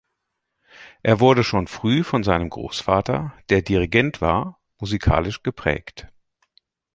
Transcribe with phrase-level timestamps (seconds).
[1.03, 6.07] Er wurde schon früh von seinem Großvater, der Dirigent war, musikalisch geprägt.